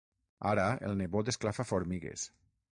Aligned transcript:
Ara 0.51 0.63
el 0.87 0.97
nebot 1.03 1.31
esclafa 1.35 1.69
formigues. 1.73 2.29